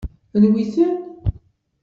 Anwi-ten? 0.35 0.93